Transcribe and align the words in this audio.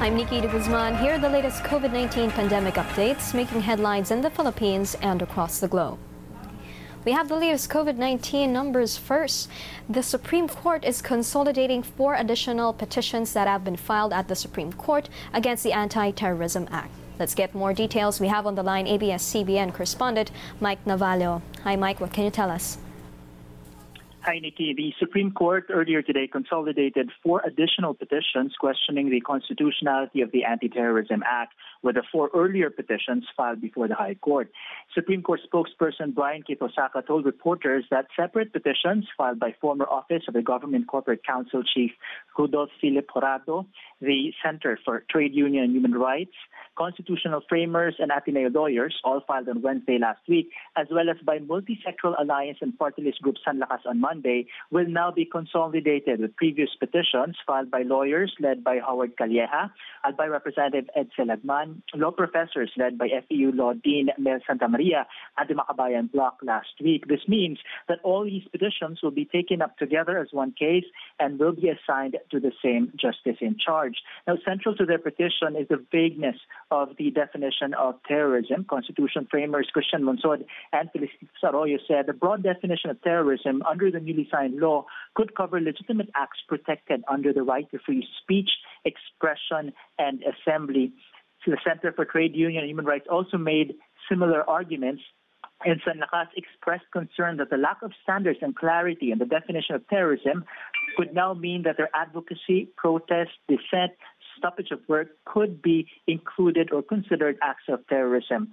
I'm 0.00 0.16
Nikki 0.16 0.40
de 0.40 0.48
Guzman. 0.48 0.96
Here 0.96 1.12
are 1.12 1.18
the 1.18 1.28
latest 1.28 1.62
COVID 1.62 1.92
19 1.92 2.30
pandemic 2.30 2.76
updates 2.76 3.34
making 3.34 3.60
headlines 3.60 4.10
in 4.10 4.22
the 4.22 4.30
Philippines 4.30 4.96
and 5.02 5.20
across 5.20 5.60
the 5.60 5.68
globe. 5.68 5.98
We 7.04 7.12
have 7.12 7.28
the 7.28 7.36
latest 7.36 7.68
COVID 7.68 7.96
19 7.98 8.50
numbers 8.50 8.96
first. 8.96 9.50
The 9.90 10.02
Supreme 10.02 10.48
Court 10.48 10.86
is 10.86 11.02
consolidating 11.02 11.82
four 11.82 12.14
additional 12.14 12.72
petitions 12.72 13.34
that 13.34 13.46
have 13.46 13.62
been 13.62 13.76
filed 13.76 14.14
at 14.14 14.26
the 14.26 14.34
Supreme 14.34 14.72
Court 14.72 15.10
against 15.34 15.64
the 15.64 15.74
Anti 15.74 16.12
Terrorism 16.12 16.66
Act. 16.70 16.94
Let's 17.18 17.34
get 17.34 17.54
more 17.54 17.74
details. 17.74 18.20
We 18.20 18.28
have 18.28 18.46
on 18.46 18.54
the 18.54 18.62
line 18.62 18.86
ABS 18.86 19.22
CBN 19.34 19.74
correspondent 19.74 20.30
Mike 20.60 20.82
Navallo. 20.86 21.42
Hi, 21.62 21.76
Mike, 21.76 22.00
what 22.00 22.14
can 22.14 22.24
you 22.24 22.30
tell 22.30 22.50
us? 22.50 22.78
Hi, 24.22 24.38
Nikki. 24.38 24.74
The 24.76 24.92
Supreme 24.98 25.32
Court 25.32 25.64
earlier 25.70 26.02
today 26.02 26.26
consolidated 26.26 27.10
four 27.22 27.40
additional 27.46 27.94
petitions 27.94 28.54
questioning 28.60 29.08
the 29.08 29.22
constitutionality 29.22 30.20
of 30.20 30.30
the 30.30 30.44
Anti-Terrorism 30.44 31.22
Act 31.26 31.54
with 31.82 31.94
the 31.94 32.02
four 32.12 32.30
earlier 32.34 32.70
petitions 32.70 33.24
filed 33.36 33.60
before 33.60 33.88
the 33.88 33.94
High 33.94 34.14
Court. 34.14 34.50
Supreme 34.94 35.22
Court 35.22 35.40
spokesperson 35.50 36.14
Brian 36.14 36.42
Keith 36.42 36.58
Hosaka 36.60 37.06
told 37.06 37.24
reporters 37.24 37.84
that 37.90 38.06
separate 38.16 38.52
petitions 38.52 39.06
filed 39.16 39.38
by 39.38 39.54
former 39.60 39.86
Office 39.86 40.22
of 40.28 40.34
the 40.34 40.42
Government 40.42 40.88
Corporate 40.88 41.24
Counsel 41.24 41.62
Chief 41.62 41.90
Rudolph 42.36 42.70
Philip 42.80 43.06
Jurado, 43.14 43.66
the 44.00 44.32
Center 44.42 44.78
for 44.84 45.04
Trade 45.10 45.34
Union 45.34 45.64
and 45.64 45.72
Human 45.74 45.92
Rights, 45.92 46.34
constitutional 46.76 47.42
framers, 47.48 47.94
and 47.98 48.10
Ateneo 48.10 48.48
lawyers, 48.48 48.96
all 49.04 49.20
filed 49.26 49.48
on 49.48 49.62
Wednesday 49.62 49.98
last 49.98 50.20
week, 50.28 50.50
as 50.76 50.86
well 50.90 51.10
as 51.10 51.16
by 51.24 51.38
Multisectoral 51.38 52.18
Alliance 52.18 52.58
and 52.60 52.78
Party 52.78 53.02
List 53.02 53.20
Group 53.20 53.36
Sanlakas 53.46 53.84
on 53.86 54.00
Monday, 54.00 54.46
will 54.70 54.88
now 54.88 55.10
be 55.10 55.24
consolidated 55.24 56.20
with 56.20 56.34
previous 56.36 56.70
petitions 56.78 57.36
filed 57.46 57.70
by 57.70 57.82
lawyers 57.82 58.34
led 58.40 58.64
by 58.64 58.78
Howard 58.78 59.16
Calleja, 59.16 59.70
and 60.04 60.16
by 60.16 60.26
Representative 60.26 60.88
Edcel 60.96 61.30
Ed 61.30 61.44
Selagman, 61.70 61.82
law 62.00 62.10
professors 62.10 62.70
led 62.76 62.98
by 62.98 63.08
FEU 63.28 63.52
Law 63.52 63.72
Dean 63.72 64.08
Mel 64.18 64.38
Santamaria, 64.48 65.04
at 65.38 65.48
the 65.48 65.54
Makabayan 65.54 66.10
Bloc 66.10 66.38
last 66.42 66.68
week. 66.82 67.06
This 67.08 67.20
means 67.28 67.58
that 67.88 67.98
all 68.02 68.24
these 68.24 68.42
petitions 68.50 69.00
will 69.02 69.10
be 69.10 69.24
taken 69.24 69.62
up 69.62 69.76
together 69.78 70.18
as 70.18 70.28
one 70.32 70.52
case 70.52 70.84
and 71.18 71.38
will 71.38 71.52
be 71.52 71.68
assigned 71.68 72.16
to 72.30 72.40
the 72.40 72.52
same 72.62 72.92
justice 72.96 73.38
in 73.40 73.56
charge. 73.64 73.96
Now, 74.26 74.36
central 74.46 74.74
to 74.76 74.86
their 74.86 74.98
petition 74.98 75.56
is 75.58 75.68
the 75.68 75.84
vagueness 75.90 76.36
of 76.70 76.90
the 76.98 77.10
definition 77.10 77.74
of 77.74 77.96
terrorism. 78.06 78.64
Constitution 78.68 79.26
framers 79.30 79.68
Christian 79.72 80.02
Monsod 80.02 80.44
and 80.72 80.90
Felicitas 80.92 81.42
Arroyo 81.42 81.78
said 81.88 82.06
the 82.06 82.12
broad 82.12 82.42
definition 82.42 82.90
of 82.90 83.02
terrorism 83.02 83.62
under 83.68 83.90
the 83.90 84.00
newly 84.00 84.28
signed 84.30 84.56
law 84.56 84.84
could 85.14 85.34
cover 85.34 85.60
legitimate 85.60 86.08
acts 86.14 86.38
protected 86.48 87.02
under 87.08 87.32
the 87.32 87.42
right 87.42 87.70
to 87.70 87.78
free 87.84 88.06
speech, 88.22 88.50
expression, 88.84 89.72
and 89.98 90.22
assembly. 90.22 90.92
So 91.44 91.52
the 91.52 91.58
Center 91.66 91.92
for 91.92 92.04
Trade 92.04 92.34
Union 92.34 92.62
and 92.62 92.68
Human 92.70 92.84
Rights 92.84 93.06
also 93.10 93.38
made 93.38 93.74
similar 94.08 94.48
arguments 94.48 95.02
and 95.64 95.80
Sanlakas 95.82 96.28
expressed 96.36 96.84
concern 96.92 97.36
that 97.36 97.50
the 97.50 97.56
lack 97.56 97.82
of 97.82 97.92
standards 98.02 98.38
and 98.40 98.56
clarity 98.56 99.12
in 99.12 99.18
the 99.18 99.26
definition 99.26 99.74
of 99.74 99.86
terrorism 99.88 100.44
could 100.96 101.14
now 101.14 101.34
mean 101.34 101.62
that 101.64 101.76
their 101.76 101.90
advocacy, 101.94 102.68
protest, 102.76 103.30
dissent, 103.46 103.92
stoppage 104.38 104.70
of 104.70 104.80
work 104.88 105.08
could 105.26 105.60
be 105.60 105.86
included 106.06 106.72
or 106.72 106.82
considered 106.82 107.36
acts 107.42 107.64
of 107.68 107.86
terrorism. 107.88 108.52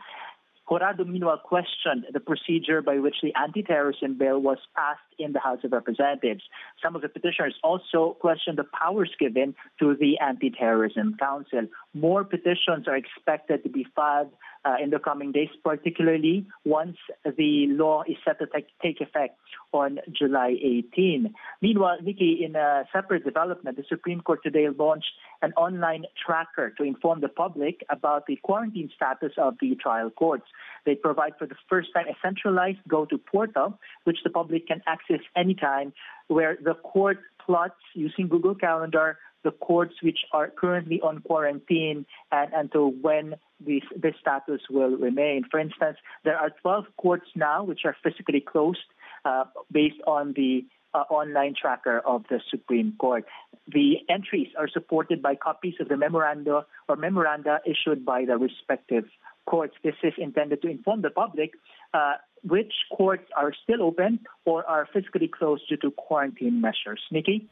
Jurado, 0.69 1.07
meanwhile, 1.07 1.41
questioned 1.41 2.05
the 2.11 2.19
procedure 2.19 2.81
by 2.81 2.99
which 2.99 3.15
the 3.23 3.33
anti-terrorism 3.35 4.17
bill 4.17 4.39
was 4.39 4.57
passed 4.75 4.99
in 5.19 5.33
the 5.33 5.39
House 5.39 5.59
of 5.63 5.71
Representatives. 5.71 6.43
Some 6.83 6.95
of 6.95 7.01
the 7.01 7.09
petitioners 7.09 7.55
also 7.63 8.17
questioned 8.19 8.57
the 8.57 8.65
powers 8.65 9.11
given 9.19 9.55
to 9.79 9.95
the 9.95 10.19
Anti-Terrorism 10.19 11.17
Council. 11.19 11.67
More 11.93 12.23
petitions 12.23 12.87
are 12.87 12.95
expected 12.95 13.63
to 13.63 13.69
be 13.69 13.85
filed 13.95 14.31
uh, 14.65 14.75
in 14.81 14.89
the 14.89 14.99
coming 14.99 15.31
days, 15.31 15.49
particularly 15.63 16.45
once 16.65 16.97
the 17.23 17.67
law 17.69 18.03
is 18.07 18.17
set 18.25 18.39
to 18.39 18.47
take, 18.47 18.67
take 18.81 18.99
effect 19.01 19.37
on 19.71 19.99
July 20.11 20.55
18. 20.61 21.33
Meanwhile, 21.61 21.97
Nikki, 22.01 22.43
in 22.43 22.55
a 22.55 22.83
separate 22.91 23.23
development, 23.23 23.77
the 23.77 23.83
Supreme 23.87 24.21
Court 24.21 24.39
today 24.43 24.67
launched 24.77 25.11
an 25.41 25.53
online 25.53 26.05
tracker 26.25 26.73
to 26.77 26.83
inform 26.83 27.21
the 27.21 27.29
public 27.29 27.85
about 27.89 28.25
the 28.25 28.37
quarantine 28.37 28.89
status 28.95 29.33
of 29.37 29.55
the 29.61 29.75
trial 29.75 30.09
courts. 30.09 30.45
They 30.85 30.95
provide 30.95 31.33
for 31.37 31.45
the 31.45 31.55
first 31.69 31.89
time 31.93 32.07
a 32.07 32.15
centralized 32.21 32.79
go-to 32.87 33.17
portal, 33.17 33.79
which 34.03 34.17
the 34.23 34.29
public 34.29 34.67
can 34.67 34.81
access 34.87 35.06
anytime, 35.35 35.93
where 36.27 36.57
the 36.61 36.73
court 36.73 37.19
plots 37.45 37.75
using 37.93 38.27
Google 38.27 38.55
Calendar 38.55 39.17
the 39.43 39.51
courts 39.51 39.93
which 40.01 40.19
are 40.33 40.49
currently 40.49 40.99
on 41.01 41.19
quarantine 41.19 42.05
and 42.31 42.51
until 42.53 42.91
when 42.91 43.35
this, 43.65 43.83
this 43.95 44.13
status 44.19 44.61
will 44.69 44.97
remain. 44.97 45.43
For 45.49 45.59
instance, 45.59 45.97
there 46.25 46.37
are 46.37 46.49
12 46.61 46.85
courts 46.97 47.27
now 47.35 47.63
which 47.63 47.81
are 47.85 47.95
physically 48.03 48.41
closed 48.41 48.87
uh, 49.23 49.45
based 49.71 50.01
on 50.05 50.33
the 50.35 50.65
uh, 50.93 51.03
online 51.09 51.53
tracker 51.59 51.99
of 51.99 52.23
the 52.29 52.39
Supreme 52.49 52.93
Court. 52.99 53.25
The 53.67 53.97
entries 54.09 54.47
are 54.57 54.67
supported 54.67 55.21
by 55.21 55.35
copies 55.35 55.75
of 55.79 55.87
the 55.87 55.97
memoranda 55.97 56.65
or 56.89 56.95
memoranda 56.95 57.59
issued 57.65 58.05
by 58.05 58.25
the 58.25 58.37
respective 58.37 59.05
courts. 59.45 59.75
This 59.83 59.95
is 60.03 60.13
intended 60.17 60.61
to 60.63 60.67
inform 60.67 61.01
the 61.03 61.09
public 61.09 61.51
uh, 61.93 62.15
which 62.43 62.73
courts 62.95 63.29
are 63.35 63.53
still 63.63 63.81
open 63.81 64.19
or 64.45 64.65
are 64.65 64.87
physically 64.93 65.27
closed 65.27 65.63
due 65.69 65.77
to 65.77 65.91
quarantine 65.91 66.61
measures. 66.61 67.01
Nikki? 67.11 67.47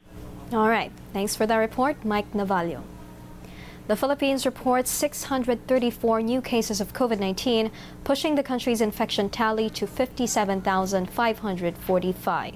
All 0.51 0.69
right. 0.69 0.91
Thanks 1.13 1.35
for 1.35 1.45
that 1.47 1.57
report, 1.57 2.03
Mike 2.05 2.31
Navallo. 2.33 2.83
The 3.87 3.95
Philippines 3.95 4.47
reports 4.47 4.89
634 4.89 6.23
new 6.23 6.41
cases 6.41 6.81
of 6.81 6.91
COVID 6.93 7.19
19, 7.19 7.69
pushing 8.03 8.33
the 8.33 8.41
country's 8.41 8.81
infection 8.81 9.29
tally 9.29 9.69
to 9.69 9.85
57,545. 9.85 12.53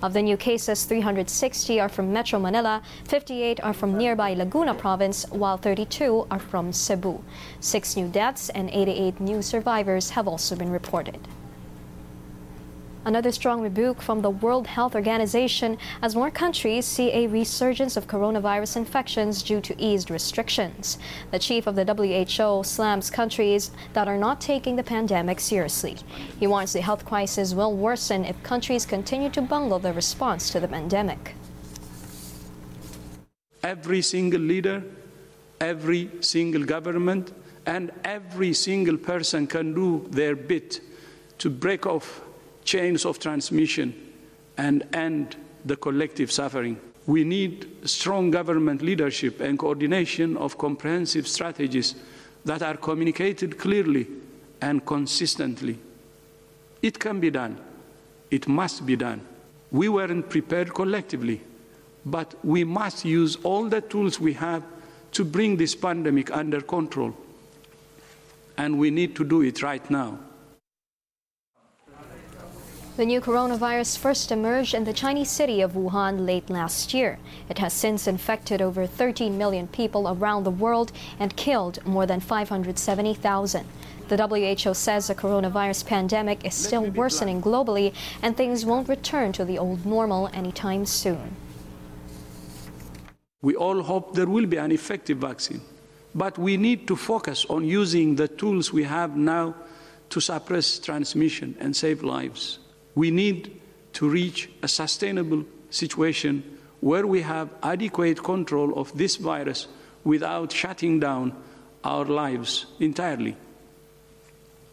Of 0.00 0.12
the 0.12 0.22
new 0.22 0.36
cases, 0.36 0.84
360 0.84 1.80
are 1.80 1.88
from 1.88 2.12
Metro 2.12 2.38
Manila, 2.38 2.80
58 3.08 3.58
are 3.64 3.72
from 3.72 3.98
nearby 3.98 4.34
Laguna 4.34 4.72
province, 4.72 5.26
while 5.30 5.56
32 5.56 6.28
are 6.30 6.38
from 6.38 6.72
Cebu. 6.72 7.24
Six 7.58 7.96
new 7.96 8.06
deaths 8.06 8.48
and 8.50 8.70
88 8.70 9.18
new 9.18 9.42
survivors 9.42 10.10
have 10.10 10.28
also 10.28 10.54
been 10.54 10.70
reported. 10.70 11.18
Another 13.04 13.30
strong 13.32 13.60
rebuke 13.60 14.02
from 14.02 14.22
the 14.22 14.30
World 14.30 14.66
Health 14.66 14.94
Organization 14.94 15.78
as 16.02 16.16
more 16.16 16.30
countries 16.30 16.84
see 16.84 17.10
a 17.12 17.26
resurgence 17.28 17.96
of 17.96 18.06
coronavirus 18.06 18.76
infections 18.76 19.42
due 19.42 19.60
to 19.60 19.80
eased 19.80 20.10
restrictions. 20.10 20.98
The 21.30 21.38
chief 21.38 21.66
of 21.66 21.76
the 21.76 21.84
WHO 21.84 22.64
slams 22.64 23.08
countries 23.08 23.70
that 23.92 24.08
are 24.08 24.18
not 24.18 24.40
taking 24.40 24.76
the 24.76 24.82
pandemic 24.82 25.40
seriously. 25.40 25.96
He 26.38 26.46
warns 26.46 26.72
the 26.72 26.80
health 26.80 27.04
crisis 27.04 27.54
will 27.54 27.76
worsen 27.76 28.24
if 28.24 28.42
countries 28.42 28.84
continue 28.84 29.30
to 29.30 29.42
bungle 29.42 29.78
their 29.78 29.94
response 29.94 30.50
to 30.50 30.60
the 30.60 30.68
pandemic. 30.68 31.34
Every 33.62 34.02
single 34.02 34.40
leader, 34.40 34.82
every 35.60 36.10
single 36.20 36.64
government, 36.64 37.32
and 37.66 37.90
every 38.04 38.52
single 38.52 38.96
person 38.96 39.46
can 39.46 39.74
do 39.74 40.06
their 40.10 40.34
bit 40.34 40.80
to 41.38 41.50
break 41.50 41.86
off 41.86 42.22
chains 42.68 43.06
of 43.06 43.18
transmission 43.18 43.94
and 44.58 44.86
end 44.92 45.36
the 45.64 45.76
collective 45.76 46.30
suffering. 46.30 46.78
We 47.06 47.24
need 47.24 47.88
strong 47.88 48.30
government 48.30 48.82
leadership 48.82 49.40
and 49.40 49.58
coordination 49.58 50.36
of 50.36 50.58
comprehensive 50.58 51.26
strategies 51.26 51.94
that 52.44 52.62
are 52.62 52.76
communicated 52.76 53.58
clearly 53.58 54.06
and 54.60 54.84
consistently. 54.84 55.78
It 56.82 56.98
can 56.98 57.20
be 57.20 57.30
done. 57.30 57.58
It 58.30 58.46
must 58.46 58.84
be 58.84 58.96
done. 58.96 59.22
We 59.70 59.88
weren't 59.88 60.28
prepared 60.28 60.74
collectively, 60.74 61.40
but 62.04 62.34
we 62.44 62.64
must 62.64 63.06
use 63.06 63.36
all 63.44 63.64
the 63.70 63.80
tools 63.80 64.20
we 64.20 64.34
have 64.34 64.62
to 65.12 65.24
bring 65.24 65.56
this 65.56 65.74
pandemic 65.74 66.30
under 66.36 66.60
control. 66.60 67.16
And 68.58 68.78
we 68.78 68.90
need 68.90 69.16
to 69.16 69.24
do 69.24 69.40
it 69.40 69.62
right 69.62 69.88
now. 69.90 70.18
The 72.98 73.06
new 73.06 73.20
coronavirus 73.20 73.96
first 73.96 74.32
emerged 74.32 74.74
in 74.74 74.82
the 74.82 74.92
Chinese 74.92 75.30
city 75.30 75.60
of 75.60 75.74
Wuhan 75.74 76.26
late 76.26 76.50
last 76.50 76.92
year. 76.92 77.20
It 77.48 77.58
has 77.58 77.72
since 77.72 78.08
infected 78.08 78.60
over 78.60 78.88
13 78.88 79.38
million 79.38 79.68
people 79.68 80.08
around 80.08 80.42
the 80.42 80.50
world 80.50 80.90
and 81.20 81.36
killed 81.36 81.78
more 81.86 82.06
than 82.06 82.18
570,000. 82.18 83.64
The 84.08 84.16
WHO 84.16 84.74
says 84.74 85.06
the 85.06 85.14
coronavirus 85.14 85.86
pandemic 85.86 86.44
is 86.44 86.54
still 86.54 86.90
worsening 86.90 87.40
globally 87.40 87.94
and 88.20 88.36
things 88.36 88.66
won't 88.66 88.88
return 88.88 89.30
to 89.34 89.44
the 89.44 89.60
old 89.60 89.86
normal 89.86 90.28
anytime 90.32 90.84
soon. 90.84 91.36
We 93.42 93.54
all 93.54 93.80
hope 93.80 94.16
there 94.16 94.26
will 94.26 94.46
be 94.46 94.56
an 94.56 94.72
effective 94.72 95.18
vaccine, 95.18 95.60
but 96.16 96.36
we 96.36 96.56
need 96.56 96.88
to 96.88 96.96
focus 96.96 97.46
on 97.48 97.64
using 97.64 98.16
the 98.16 98.26
tools 98.26 98.72
we 98.72 98.82
have 98.82 99.16
now 99.16 99.54
to 100.10 100.20
suppress 100.20 100.80
transmission 100.80 101.54
and 101.60 101.76
save 101.76 102.02
lives. 102.02 102.58
We 102.98 103.12
need 103.12 103.60
to 103.92 104.08
reach 104.08 104.50
a 104.60 104.66
sustainable 104.66 105.44
situation 105.70 106.42
where 106.80 107.06
we 107.06 107.20
have 107.20 107.48
adequate 107.62 108.24
control 108.24 108.76
of 108.76 108.90
this 108.98 109.14
virus 109.14 109.68
without 110.02 110.50
shutting 110.50 110.98
down 110.98 111.32
our 111.84 112.04
lives 112.04 112.66
entirely 112.80 113.36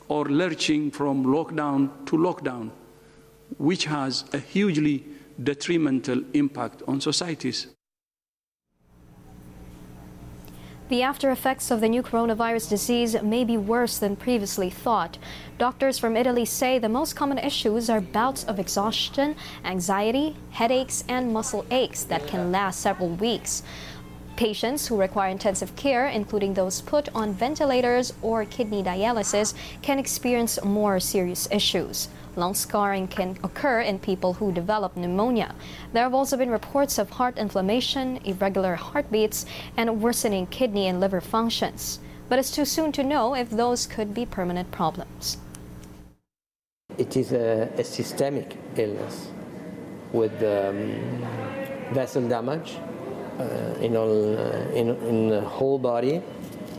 or 0.08 0.26
lurching 0.26 0.90
from 0.90 1.24
lockdown 1.24 1.92
to 2.08 2.18
lockdown, 2.18 2.72
which 3.60 3.86
has 3.86 4.26
a 4.34 4.40
hugely 4.40 5.04
detrimental 5.44 6.24
impact 6.34 6.82
on 6.88 7.02
societies. 7.02 7.75
The 10.88 11.02
after 11.02 11.32
effects 11.32 11.72
of 11.72 11.82
the 11.82 11.90
new 11.90 12.04
coronavirus 12.04 12.70
disease 12.70 13.20
may 13.24 13.44
be 13.44 13.58
worse 13.58 13.98
than 13.98 14.16
previously 14.16 14.70
thought. 14.70 15.18
Doctors 15.58 15.98
from 15.98 16.16
Italy 16.16 16.46
say 16.46 16.78
the 16.78 16.88
most 16.88 17.16
common 17.16 17.40
issues 17.40 17.90
are 17.90 18.00
bouts 18.00 18.44
of 18.44 18.60
exhaustion, 18.60 19.36
anxiety, 19.64 20.36
headaches, 20.52 21.04
and 21.08 21.34
muscle 21.34 21.66
aches 21.72 22.04
that 22.04 22.28
can 22.28 22.52
last 22.52 22.82
several 22.82 23.10
weeks. 23.10 23.64
Patients 24.36 24.86
who 24.86 24.96
require 24.96 25.32
intensive 25.32 25.76
care, 25.76 26.06
including 26.06 26.54
those 26.54 26.82
put 26.82 27.10
on 27.16 27.34
ventilators 27.34 28.14
or 28.22 28.46
kidney 28.46 28.84
dialysis, 28.84 29.56
can 29.82 29.98
experience 29.98 30.64
more 30.64 31.00
serious 31.00 31.48
issues. 31.50 32.10
Lung 32.36 32.54
scarring 32.54 33.08
can 33.08 33.38
occur 33.44 33.82
in 33.82 34.00
people 34.00 34.34
who 34.34 34.52
develop 34.52 34.96
pneumonia. 34.96 35.56
There 35.94 36.04
have 36.04 36.14
also 36.14 36.38
been 36.38 36.50
reports 36.50 36.98
of 36.98 37.10
heart 37.10 37.38
inflammation, 37.38 38.20
irregular 38.26 38.76
heartbeats, 38.76 39.46
and 39.78 40.02
worsening 40.02 40.48
kidney 40.48 40.88
and 40.88 41.00
liver 41.00 41.22
functions. 41.22 42.00
But 42.30 42.40
it's 42.40 42.52
too 42.52 42.66
soon 42.66 42.92
to 42.94 43.04
know 43.04 43.36
if 43.36 43.50
those 43.50 43.86
could 43.88 44.14
be 44.14 44.26
permanent 44.26 44.72
problems. 44.72 45.38
It 46.98 47.16
is 47.18 47.32
a, 47.32 47.70
a 47.78 47.84
systemic 47.84 48.58
illness 48.78 49.28
with 50.12 50.34
um, 50.44 51.26
vessel 51.94 52.28
damage 52.28 52.78
uh, 53.40 53.44
in, 53.82 53.96
all, 53.96 54.38
uh, 54.38 54.70
in, 54.74 54.90
in 55.08 55.30
the 55.30 55.42
whole 55.42 55.78
body 55.78 56.22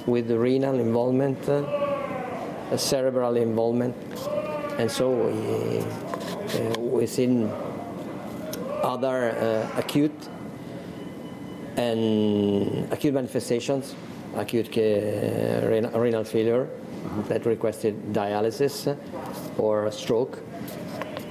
with 0.06 0.30
renal 0.30 0.78
involvement, 0.78 1.48
uh, 1.48 2.76
cerebral 2.76 3.36
involvement, 3.36 3.94
and 4.78 4.90
so 4.90 5.10
we, 5.10 5.78
uh, 5.78 6.80
within 6.80 7.50
other 8.82 9.30
uh, 9.30 9.78
acute 9.78 10.28
and 11.76 12.92
acute 12.92 13.14
manifestations, 13.14 13.94
acute 14.36 14.68
uh, 14.76 15.66
renal, 15.66 15.90
renal 15.98 16.24
failure 16.24 16.68
that 17.28 17.46
requested 17.46 18.12
dialysis 18.12 18.96
or 19.58 19.90
stroke, 19.90 20.38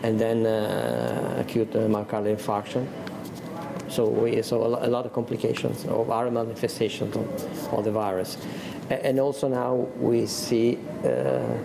and 0.03 0.19
then 0.19 0.45
uh, 0.45 1.37
acute 1.39 1.71
myocardial 1.71 2.35
infarction. 2.35 2.87
So 3.89 4.07
we 4.07 4.41
saw 4.41 4.85
a 4.85 4.89
lot 4.89 5.05
of 5.05 5.13
complications 5.13 5.85
of 5.85 6.09
our 6.09 6.29
manifestations 6.29 7.15
of, 7.15 7.73
of 7.73 7.85
the 7.85 7.91
virus. 7.91 8.37
And 8.89 9.19
also 9.19 9.47
now 9.47 9.73
we 9.99 10.25
see 10.25 10.77
uh, 11.03 11.57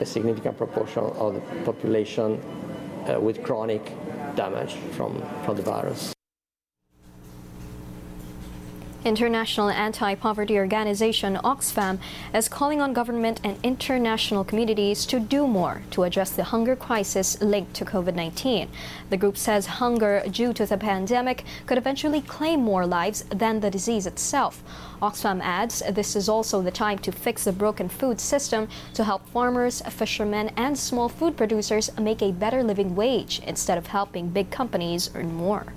a 0.00 0.06
significant 0.06 0.56
proportion 0.56 1.04
of 1.04 1.34
the 1.34 1.40
population 1.64 2.40
uh, 3.08 3.20
with 3.20 3.42
chronic 3.42 3.92
damage 4.34 4.74
from, 4.96 5.22
from 5.44 5.56
the 5.56 5.62
virus. 5.62 6.12
International 9.02 9.70
Anti-Poverty 9.70 10.58
Organization 10.58 11.36
Oxfam 11.36 11.98
is 12.34 12.50
calling 12.50 12.82
on 12.82 12.92
government 12.92 13.40
and 13.42 13.58
international 13.62 14.44
communities 14.44 15.06
to 15.06 15.18
do 15.18 15.46
more 15.46 15.80
to 15.92 16.02
address 16.02 16.30
the 16.30 16.44
hunger 16.44 16.76
crisis 16.76 17.40
linked 17.40 17.72
to 17.74 17.86
COVID-19. 17.86 18.68
The 19.08 19.16
group 19.16 19.38
says 19.38 19.64
hunger 19.66 20.22
due 20.30 20.52
to 20.52 20.66
the 20.66 20.76
pandemic 20.76 21.44
could 21.64 21.78
eventually 21.78 22.20
claim 22.20 22.60
more 22.60 22.86
lives 22.86 23.24
than 23.30 23.60
the 23.60 23.70
disease 23.70 24.06
itself. 24.06 24.62
Oxfam 25.00 25.40
adds 25.42 25.82
this 25.90 26.14
is 26.14 26.28
also 26.28 26.60
the 26.60 26.70
time 26.70 26.98
to 26.98 27.10
fix 27.10 27.44
the 27.44 27.52
broken 27.52 27.88
food 27.88 28.20
system 28.20 28.68
to 28.92 29.04
help 29.04 29.26
farmers, 29.30 29.80
fishermen, 29.88 30.50
and 30.58 30.78
small 30.78 31.08
food 31.08 31.38
producers 31.38 31.90
make 31.98 32.20
a 32.20 32.32
better 32.32 32.62
living 32.62 32.94
wage 32.94 33.40
instead 33.46 33.78
of 33.78 33.86
helping 33.86 34.28
big 34.28 34.50
companies 34.50 35.10
earn 35.14 35.32
more. 35.32 35.72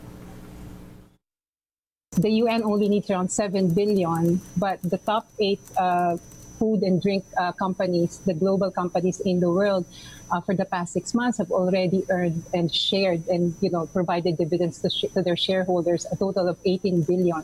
The 2.18 2.30
UN 2.30 2.64
only 2.64 2.90
needs 2.90 3.10
around 3.10 3.30
7 3.32 3.74
billion, 3.74 4.40
but 4.56 4.80
the 4.84 5.00
top 5.00 5.28
eight 5.40 5.62
uh, 5.78 6.18
food 6.60 6.84
and 6.84 7.02
drink 7.02 7.26
uh, 7.38 7.52
companies, 7.54 8.20
the 8.26 8.36
global 8.36 8.70
companies 8.70 9.20
in 9.22 9.40
the 9.40 9.50
world, 9.50 9.86
uh, 10.32 10.40
for 10.42 10.54
the 10.54 10.66
past 10.66 10.94
six 10.94 11.14
months 11.14 11.38
have 11.40 11.52
already 11.52 12.06
earned 12.10 12.44
and 12.54 12.74
shared 12.74 13.28
and 13.28 13.56
you 13.62 13.70
know 13.70 13.86
provided 13.88 14.38
dividends 14.38 14.80
to, 14.82 14.90
sh- 14.90 15.12
to 15.14 15.22
their 15.22 15.36
shareholders 15.36 16.06
a 16.12 16.16
total 16.16 16.48
of 16.48 16.58
18 16.66 17.02
billion 17.04 17.44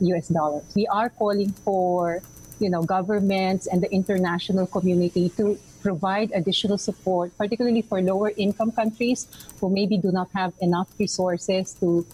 US 0.00 0.30
uh, 0.30 0.34
dollars. 0.34 0.64
We 0.74 0.86
are 0.86 1.10
calling 1.10 1.52
for 1.66 2.22
you 2.58 2.70
know 2.70 2.82
governments 2.82 3.66
and 3.66 3.82
the 3.82 3.90
international 3.92 4.66
community 4.66 5.28
to 5.36 5.58
provide 5.82 6.32
additional 6.34 6.78
support, 6.78 7.36
particularly 7.38 7.82
for 7.82 8.02
lower 8.02 8.32
income 8.36 8.72
countries 8.72 9.28
who 9.60 9.70
maybe 9.70 9.96
do 9.96 10.10
not 10.10 10.28
have 10.34 10.52
enough 10.60 10.88
resources 10.98 11.74
to 11.80 12.06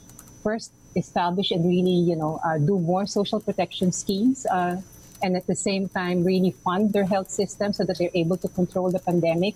first 0.42 0.72
establish 0.96 1.50
and 1.50 1.64
really, 1.64 1.98
you 2.10 2.16
know, 2.16 2.40
uh, 2.44 2.58
do 2.58 2.78
more 2.78 3.06
social 3.06 3.40
protection 3.40 3.92
schemes, 3.92 4.46
uh, 4.46 4.80
and 5.22 5.36
at 5.36 5.46
the 5.46 5.56
same 5.56 5.88
time 5.88 6.24
really 6.24 6.52
fund 6.64 6.92
their 6.92 7.06
health 7.06 7.30
system 7.30 7.72
so 7.72 7.84
that 7.84 7.98
they're 7.98 8.14
able 8.14 8.36
to 8.36 8.48
control 8.48 8.90
the 8.90 8.98
pandemic. 8.98 9.54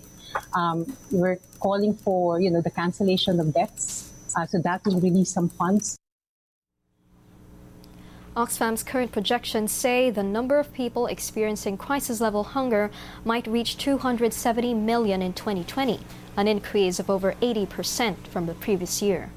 Um, 0.53 0.95
we're 1.11 1.39
calling 1.59 1.93
for, 1.95 2.39
you 2.41 2.49
know, 2.49 2.61
the 2.61 2.71
cancellation 2.71 3.39
of 3.39 3.53
debts, 3.53 4.11
uh, 4.35 4.45
so 4.45 4.59
that 4.59 4.85
will 4.85 4.99
release 4.99 5.31
some 5.31 5.49
funds. 5.49 5.97
Oxfam's 8.35 8.83
current 8.83 9.11
projections 9.11 9.71
say 9.71 10.09
the 10.09 10.23
number 10.23 10.59
of 10.59 10.71
people 10.71 11.07
experiencing 11.07 11.77
crisis 11.77 12.21
level 12.21 12.43
hunger 12.43 12.89
might 13.25 13.47
reach 13.47 13.77
270 13.77 14.73
million 14.75 15.21
in 15.21 15.33
2020, 15.33 15.99
an 16.37 16.47
increase 16.47 16.99
of 16.99 17.09
over 17.09 17.33
80% 17.41 18.27
from 18.27 18.45
the 18.45 18.53
previous 18.53 19.01
year. 19.01 19.29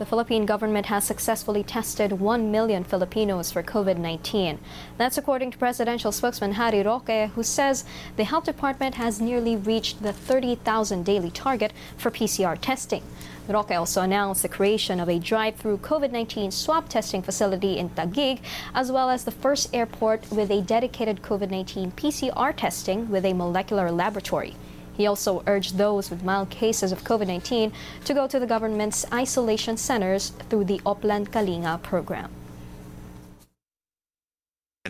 The 0.00 0.06
Philippine 0.06 0.46
government 0.46 0.86
has 0.86 1.04
successfully 1.04 1.62
tested 1.62 2.12
1 2.12 2.50
million 2.50 2.84
Filipinos 2.84 3.52
for 3.52 3.62
COVID-19. 3.62 4.56
That's 4.96 5.18
according 5.18 5.50
to 5.50 5.58
presidential 5.58 6.10
spokesman 6.10 6.52
Harry 6.52 6.82
Roque, 6.82 7.28
who 7.34 7.42
says 7.42 7.84
the 8.16 8.24
health 8.24 8.44
department 8.44 8.94
has 8.94 9.20
nearly 9.20 9.56
reached 9.56 10.02
the 10.02 10.14
30,000 10.14 11.04
daily 11.04 11.30
target 11.30 11.74
for 11.98 12.10
PCR 12.10 12.58
testing. 12.58 13.02
Roque 13.46 13.72
also 13.72 14.00
announced 14.00 14.40
the 14.40 14.48
creation 14.48 15.00
of 15.00 15.10
a 15.10 15.18
drive-through 15.18 15.76
COVID-19 15.76 16.50
swab 16.50 16.88
testing 16.88 17.20
facility 17.20 17.76
in 17.76 17.90
Taguig, 17.90 18.40
as 18.74 18.90
well 18.90 19.10
as 19.10 19.24
the 19.24 19.30
first 19.30 19.68
airport 19.74 20.32
with 20.32 20.50
a 20.50 20.62
dedicated 20.62 21.20
COVID-19 21.20 21.92
PCR 21.92 22.56
testing 22.56 23.10
with 23.10 23.26
a 23.26 23.34
molecular 23.34 23.92
laboratory. 23.92 24.56
He 24.96 25.06
also 25.06 25.42
urged 25.46 25.78
those 25.78 26.10
with 26.10 26.22
mild 26.22 26.50
cases 26.50 26.92
of 26.92 27.04
COVID 27.04 27.26
19 27.26 27.72
to 28.04 28.12
go 28.14 28.26
to 28.26 28.38
the 28.38 28.46
government's 28.46 29.06
isolation 29.12 29.76
centers 29.76 30.32
through 30.48 30.64
the 30.64 30.80
Oplan 30.84 31.28
Kalinga 31.28 31.80
program. 31.82 32.30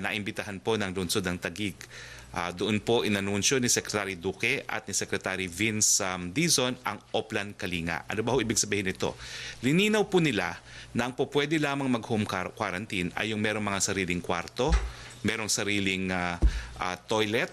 Naimbitahan 0.01 0.63
po 0.63 0.79
ng 0.79 0.95
lungsod 0.95 1.27
ng 1.27 1.37
Tagig. 1.37 1.77
Uh, 2.31 2.55
doon 2.55 2.79
po 2.79 3.03
inanunsyo 3.03 3.59
ni 3.59 3.67
Secretary 3.67 4.15
Duque 4.15 4.63
at 4.71 4.87
ni 4.87 4.95
Secretary 4.95 5.51
Vince 5.51 5.99
um, 5.99 6.31
Dizon 6.31 6.79
ang 6.87 7.03
Oplan 7.11 7.59
Kalinga. 7.59 8.07
Ano 8.07 8.23
ba 8.23 8.31
ho 8.31 8.39
ibig 8.39 8.55
sabihin 8.55 8.87
nito? 8.87 9.19
Lininaw 9.67 10.07
po 10.07 10.23
nila 10.23 10.55
na 10.95 11.11
ang 11.11 11.19
po 11.19 11.27
pwede 11.27 11.59
lamang 11.59 11.91
mag-home 11.91 12.23
quarantine 12.55 13.11
ay 13.19 13.35
yung 13.35 13.43
merong 13.43 13.67
mga 13.67 13.83
sariling 13.83 14.23
kwarto, 14.23 14.71
merong 15.27 15.51
sariling 15.51 16.15
uh, 16.15 16.39
uh, 16.79 16.97
toilet, 17.11 17.51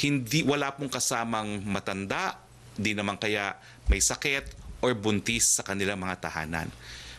hindi 0.00 0.40
wala 0.46 0.72
pong 0.72 0.88
kasamang 0.88 1.60
matanda, 1.68 2.40
di 2.76 2.96
naman 2.96 3.20
kaya 3.20 3.52
may 3.92 4.00
sakit 4.00 4.56
or 4.80 4.96
buntis 4.96 5.60
sa 5.60 5.62
kanilang 5.62 6.00
mga 6.00 6.24
tahanan. 6.24 6.68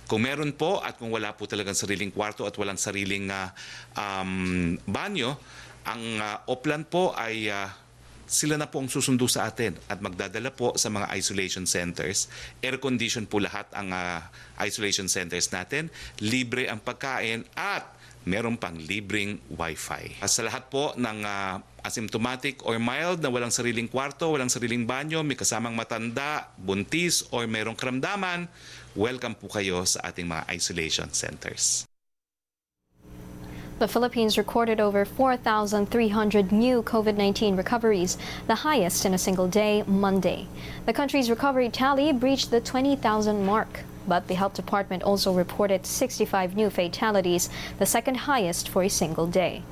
Kung 0.09 0.27
meron 0.27 0.51
po 0.51 0.81
at 0.83 0.99
kung 0.99 1.13
wala 1.13 1.31
po 1.31 1.47
talagang 1.47 1.77
sariling 1.77 2.11
kwarto 2.11 2.43
at 2.43 2.57
walang 2.59 2.75
sariling 2.75 3.31
uh, 3.31 3.47
um, 3.95 4.75
banyo, 4.83 5.37
ang 5.87 6.03
uh, 6.19 6.51
oplan 6.51 6.83
po 6.83 7.15
ay 7.15 7.47
uh, 7.47 7.69
sila 8.31 8.55
na 8.55 8.67
po 8.67 8.79
ang 8.79 8.87
susundo 8.87 9.27
sa 9.27 9.47
atin 9.47 9.75
at 9.91 9.99
magdadala 9.99 10.55
po 10.55 10.75
sa 10.79 10.87
mga 10.87 11.11
isolation 11.15 11.67
centers. 11.67 12.31
Air 12.63 12.79
condition 12.79 13.27
po 13.27 13.43
lahat 13.43 13.67
ang 13.75 13.91
uh, 13.91 14.23
isolation 14.63 15.11
centers 15.11 15.51
natin. 15.51 15.91
Libre 16.23 16.71
ang 16.71 16.79
pagkain 16.79 17.43
at 17.55 17.83
meron 18.25 18.57
pang 18.57 18.77
libreng 18.77 19.41
wifi. 19.49 20.13
Sa 20.25 20.45
lahat 20.45 20.69
po 20.69 20.93
ng 20.93 21.17
uh, 21.25 21.57
asymptomatic 21.81 22.61
or 22.65 22.77
mild 22.77 23.21
na 23.21 23.33
walang 23.33 23.49
sariling 23.49 23.89
kwarto, 23.89 24.37
walang 24.37 24.49
sariling 24.49 24.85
banyo, 24.85 25.25
may 25.25 25.33
kasamang 25.33 25.73
matanda, 25.73 26.53
buntis 26.57 27.25
or 27.33 27.49
merong 27.49 27.77
karamdaman, 27.77 28.45
welcome 28.93 29.33
po 29.33 29.49
kayo 29.49 29.81
sa 29.89 30.05
ating 30.13 30.29
mga 30.29 30.43
isolation 30.53 31.09
centers. 31.09 31.89
The 33.81 33.89
Philippines 33.89 34.37
recorded 34.37 34.77
over 34.77 35.05
4,300 35.05 36.53
new 36.53 36.83
COVID 36.85 37.17
19 37.17 37.57
recoveries, 37.57 38.13
the 38.45 38.61
highest 38.61 39.09
in 39.09 39.15
a 39.15 39.17
single 39.17 39.47
day 39.49 39.81
Monday. 39.89 40.45
The 40.85 40.93
country's 40.93 41.33
recovery 41.33 41.69
tally 41.73 42.13
breached 42.13 42.51
the 42.53 42.61
20,000 42.61 43.01
mark. 43.43 43.81
But 44.07 44.27
the 44.27 44.33
health 44.35 44.53
department 44.53 45.03
also 45.03 45.33
reported 45.33 45.85
65 45.85 46.55
new 46.55 46.69
fatalities, 46.69 47.49
the 47.79 47.85
second 47.85 48.15
highest 48.15 48.67
for 48.67 48.83
a 48.83 48.89
single 48.89 49.27
day. 49.27 49.63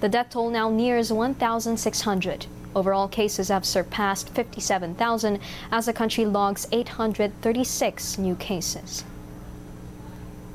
The 0.00 0.08
death 0.08 0.30
toll 0.30 0.50
now 0.50 0.70
nears 0.70 1.12
1,600. 1.12 2.46
Overall 2.74 3.08
cases 3.08 3.48
have 3.48 3.64
surpassed 3.64 4.28
57,000 4.30 5.40
as 5.72 5.86
the 5.86 5.92
country 5.92 6.24
logs 6.24 6.68
836 6.70 8.18
new 8.18 8.36
cases. 8.36 9.04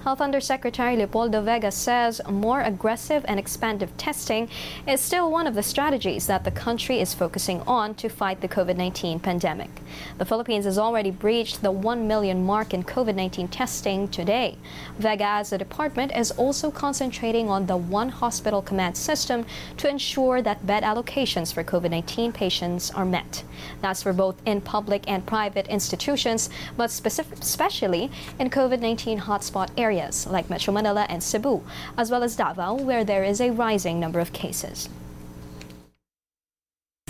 Health 0.04 0.20
Undersecretary 0.20 0.98
Leopoldo 0.98 1.42
Vega 1.42 1.72
says 1.72 2.20
more 2.30 2.60
aggressive 2.60 3.24
and 3.26 3.40
expansive 3.40 3.96
testing 3.96 4.50
is 4.86 5.00
still 5.00 5.32
one 5.32 5.48
of 5.48 5.56
the 5.56 5.64
strategies 5.64 6.28
that 6.28 6.44
the 6.44 6.52
country 6.52 7.00
is 7.00 7.14
focusing 7.14 7.62
on 7.62 7.96
to 7.96 8.10
fight 8.10 8.42
the 8.42 8.50
COVID 8.50 8.76
19 8.76 9.22
pandemic. 9.22 9.70
The 10.18 10.26
Philippines 10.26 10.66
has 10.66 10.78
already 10.78 11.10
breached 11.10 11.62
the 11.62 11.72
1 11.72 12.06
million 12.06 12.46
mark 12.46 12.74
in 12.74 12.84
COVID 12.84 13.16
19 13.16 13.48
testing 13.48 14.10
today. 14.10 14.58
Vega, 15.00 15.26
as 15.26 15.52
the 15.52 15.58
department, 15.58 16.12
is 16.14 16.32
also 16.32 16.70
concentrating 16.70 17.50
on 17.50 17.66
the 17.66 17.78
one 17.78 18.10
hospital 18.10 18.62
command 18.62 18.98
system 18.98 19.46
to 19.78 19.90
ensure 19.90 20.42
that 20.42 20.68
bed 20.68 20.84
allocations 20.84 21.54
for 21.54 21.64
COVID 21.64 21.92
19 21.92 22.34
patients 22.34 22.92
are 22.92 23.06
met. 23.06 23.46
That's 23.82 24.04
for 24.04 24.12
both 24.12 24.36
in 24.46 24.60
public 24.60 25.06
and 25.08 25.26
private 25.26 25.68
institutions, 25.68 26.50
but 26.76 26.92
specific, 26.92 27.40
especially 27.40 28.12
in 28.38 28.50
COVID 28.50 28.82
19 28.82 29.22
hotspot 29.22 29.70
areas 29.78 29.93
areas 29.94 30.28
like 30.28 30.50
Metro 30.50 30.74
Manila 30.74 31.06
and 31.10 31.22
Cebu, 31.22 31.62
as 31.98 32.10
well 32.10 32.24
as 32.24 32.36
Davao, 32.36 32.76
where 32.76 33.04
there 33.04 33.24
is 33.24 33.40
a 33.40 33.52
rising 33.52 34.00
number 34.00 34.20
of 34.20 34.34
cases. 34.34 34.90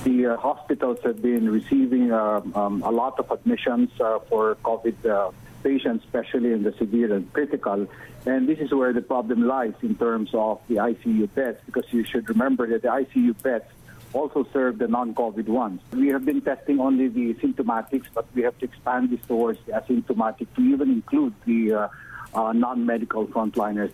The 0.03 0.27
uh, 0.27 0.37
hospitals 0.37 0.99
have 1.03 1.21
been 1.21 1.49
receiving 1.49 2.11
uh, 2.11 2.41
um, 2.55 2.83
a 2.83 2.91
lot 2.91 3.19
of 3.19 3.31
admissions 3.31 3.89
uh, 4.01 4.19
for 4.29 4.55
COVID 4.63 4.97
uh, 5.05 5.31
patients, 5.63 6.03
especially 6.03 6.51
in 6.51 6.63
the 6.63 6.73
severe 6.73 7.13
and 7.13 7.31
critical. 7.31 7.87
And 8.25 8.49
this 8.49 8.59
is 8.59 8.73
where 8.73 8.91
the 8.91 9.01
problem 9.01 9.47
lies 9.47 9.75
in 9.81 9.95
terms 9.95 10.31
of 10.33 10.59
the 10.67 10.75
ICU 10.75 11.33
beds, 11.33 11.59
because 11.65 11.85
you 11.91 12.03
should 12.03 12.27
remember 12.27 12.67
that 12.67 12.81
the 12.81 12.89
ICU 12.89 13.41
beds 13.41 13.65
also 14.11 14.45
serve 14.53 14.77
the 14.77 14.87
non-COVID 14.87 15.47
ones. 15.47 15.79
We 15.91 16.09
have 16.09 16.25
been 16.25 16.41
testing 16.41 16.79
only 16.79 17.07
the 17.07 17.33
symptomatics, 17.35 18.07
but 18.13 18.25
we 18.35 18.43
have 18.43 18.57
to 18.59 18.65
expand 18.65 19.09
this 19.09 19.21
towards 19.25 19.59
the 19.65 19.71
asymptomatic 19.71 20.47
to 20.55 20.61
even 20.61 20.91
include 20.91 21.33
the 21.45 21.73
uh, 21.73 21.87
Uh, 22.35 22.51
non-medical 22.51 23.27
frontliners. 23.27 23.92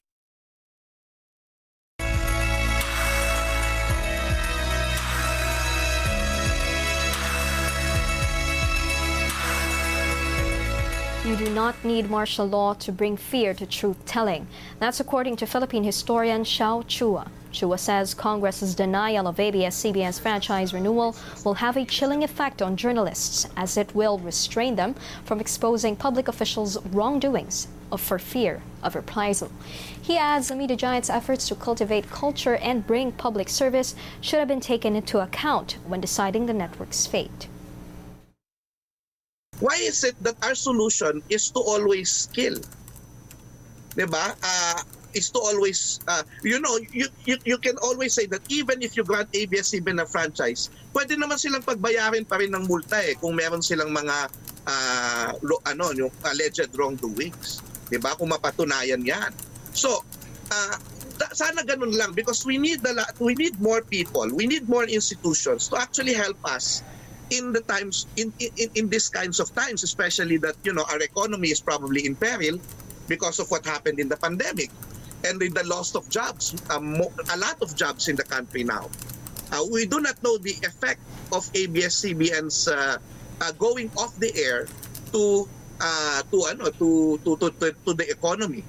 Do 11.40 11.50
not 11.52 11.86
need 11.86 12.10
martial 12.10 12.46
law 12.46 12.74
to 12.74 12.92
bring 12.92 13.16
fear 13.16 13.54
to 13.54 13.66
truth 13.66 14.06
telling. 14.06 14.46
That's 14.80 15.00
according 15.00 15.38
to 15.38 15.46
Philippine 15.46 15.86
historian 15.86 16.44
Xiao 16.44 16.84
Chua. 16.84 17.30
Chua 17.54 17.80
says 17.80 18.14
Congress's 18.14 18.76
denial 18.76 19.26
of 19.26 19.40
ABS-CBN's 19.40 20.20
franchise 20.20 20.74
renewal 20.74 21.16
will 21.46 21.54
have 21.54 21.78
a 21.78 21.86
chilling 21.86 22.26
effect 22.26 22.62
on 22.62 22.76
journalists 22.76 23.48
as 23.56 23.78
it 23.78 23.96
will 23.96 24.20
restrain 24.20 24.76
them 24.76 24.96
from 25.24 25.40
exposing 25.40 25.96
public 25.96 26.28
officials' 26.28 26.78
wrongdoings 26.88 27.70
for 27.96 28.20
fear 28.20 28.62
of 28.84 28.94
reprisal. 28.94 29.50
He 30.02 30.18
adds 30.18 30.50
the 30.50 30.58
media 30.58 30.76
giant's 30.76 31.10
efforts 31.10 31.48
to 31.48 31.56
cultivate 31.56 32.12
culture 32.12 32.58
and 32.58 32.86
bring 32.86 33.14
public 33.14 33.48
service 33.48 33.96
should 34.20 34.40
have 34.40 34.50
been 34.50 34.60
taken 34.60 34.94
into 34.94 35.22
account 35.22 35.78
when 35.88 36.02
deciding 36.02 36.48
the 36.48 36.54
network's 36.54 37.08
fate. 37.08 37.48
Why 39.60 39.76
is 39.84 40.04
it 40.04 40.16
that 40.24 40.40
our 40.44 40.56
solution 40.56 41.24
is 41.28 41.52
to 41.52 41.60
always 41.60 42.28
kill? 42.32 42.56
Diba? 43.96 44.36
Uh, 44.40 44.80
is 45.14 45.30
to 45.34 45.40
always, 45.40 46.00
uh, 46.08 46.22
you 46.44 46.62
know, 46.62 46.78
you, 46.94 47.10
you, 47.26 47.38
you 47.44 47.58
can 47.58 47.78
always 47.82 48.14
say 48.14 48.26
that 48.28 48.42
even 48.50 48.82
if 48.82 48.96
you 48.96 49.04
grant 49.04 49.28
ABS-CBN 49.34 50.02
a 50.02 50.06
franchise, 50.06 50.70
pwede 50.94 51.18
naman 51.18 51.42
silang 51.42 51.66
pagbayarin 51.66 52.30
pa 52.30 52.38
rin 52.38 52.54
ng 52.54 52.70
multa 52.70 53.02
eh 53.02 53.18
kung 53.18 53.34
meron 53.34 53.60
silang 53.62 53.90
mga 53.90 54.30
uh, 54.70 55.34
ano, 55.66 55.86
yung 55.98 56.14
alleged 56.30 56.70
wrongdoings. 56.78 57.66
'di 57.90 57.98
ba? 57.98 58.14
Kung 58.16 58.30
mapatunayan 58.30 59.02
'yan. 59.02 59.34
So, 59.74 60.06
uh, 60.54 60.76
sana 61.34 61.66
ganun 61.66 61.92
lang 61.98 62.16
because 62.16 62.46
we 62.46 62.56
need 62.56 62.80
the 62.86 62.94
we 63.20 63.36
need 63.36 63.58
more 63.60 63.82
people, 63.82 64.30
we 64.32 64.48
need 64.48 64.70
more 64.70 64.86
institutions 64.86 65.68
to 65.68 65.76
actually 65.76 66.16
help 66.16 66.38
us 66.48 66.86
in 67.30 67.54
the 67.54 67.62
times 67.62 68.08
in 68.18 68.34
in 68.40 68.70
in 68.76 68.90
these 68.90 69.10
kinds 69.10 69.40
of 69.40 69.54
times 69.54 69.84
especially 69.84 70.38
that 70.38 70.56
you 70.64 70.74
know 70.74 70.86
our 70.90 71.00
economy 71.00 71.50
is 71.50 71.62
probably 71.62 72.06
in 72.06 72.16
peril 72.16 72.60
because 73.08 73.40
of 73.40 73.50
what 73.52 73.66
happened 73.66 74.00
in 74.00 74.10
the 74.10 74.18
pandemic 74.18 74.70
and 75.26 75.42
in 75.42 75.54
the 75.54 75.66
loss 75.66 75.96
of 75.96 76.08
jobs 76.10 76.56
um, 76.70 76.96
a 77.34 77.38
lot 77.38 77.58
of 77.62 77.76
jobs 77.76 78.08
in 78.08 78.16
the 78.16 78.24
country 78.24 78.64
now 78.64 78.90
uh, 79.52 79.64
we 79.72 79.86
do 79.86 80.00
not 80.00 80.22
know 80.24 80.38
the 80.38 80.54
effect 80.64 81.02
of 81.34 81.50
ABS-CBN's 81.56 82.68
uh, 82.68 82.98
uh, 83.42 83.52
going 83.54 83.90
off 83.98 84.16
the 84.20 84.30
air 84.38 84.68
to 85.12 85.48
uh, 85.82 86.22
to 86.30 86.38
ano 86.52 86.70
to, 86.76 87.18
to 87.24 87.38
to 87.38 87.74
to 87.74 87.92
the 87.94 88.06
economy. 88.10 88.64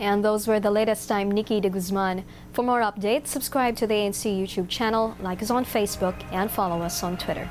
And 0.00 0.24
those 0.24 0.48
were 0.48 0.58
the 0.58 0.70
latest. 0.70 1.12
I'm 1.12 1.30
Nikki 1.30 1.60
de 1.60 1.68
Guzman. 1.68 2.24
For 2.54 2.62
more 2.62 2.80
updates, 2.80 3.26
subscribe 3.26 3.76
to 3.76 3.86
the 3.86 3.92
ANC 3.92 4.24
YouTube 4.24 4.70
channel, 4.70 5.14
like 5.20 5.42
us 5.42 5.50
on 5.50 5.66
Facebook, 5.66 6.14
and 6.32 6.50
follow 6.50 6.80
us 6.80 7.02
on 7.02 7.18
Twitter. 7.18 7.48